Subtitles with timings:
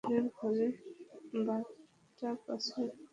[0.03, 0.67] আপনার ঘরে
[1.45, 2.81] বাথটাব আছে?